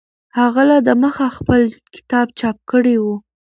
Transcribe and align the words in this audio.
هغه 0.37 0.61
لا 0.69 0.77
دمخه 0.87 1.27
خپل 1.37 1.61
کتاب 1.95 2.27
چاپ 2.39 2.57
کړی 2.71 2.95
و. 3.01 3.05